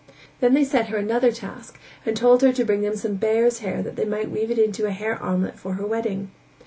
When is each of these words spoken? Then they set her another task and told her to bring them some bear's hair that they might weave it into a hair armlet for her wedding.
Then 0.39 0.55
they 0.55 0.63
set 0.63 0.87
her 0.87 0.97
another 0.97 1.31
task 1.31 1.79
and 2.07 2.17
told 2.17 2.41
her 2.41 2.51
to 2.51 2.65
bring 2.65 2.81
them 2.81 2.95
some 2.95 3.17
bear's 3.17 3.59
hair 3.59 3.83
that 3.83 3.97
they 3.97 4.05
might 4.05 4.31
weave 4.31 4.49
it 4.49 4.57
into 4.57 4.87
a 4.87 4.91
hair 4.91 5.15
armlet 5.21 5.59
for 5.59 5.73
her 5.73 5.85
wedding. 5.85 6.31